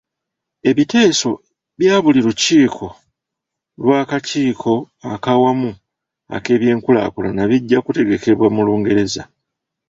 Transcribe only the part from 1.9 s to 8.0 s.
buli lukiiko lw'akakiiko ak'awamu ak'ebyenkulaakulana bijja